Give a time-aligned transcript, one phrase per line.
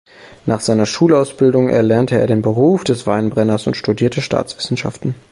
[0.47, 5.13] Nach seiner Schulausbildung erlernte er den Beruf des Weinbrenners und studierte Staatswissenschaften.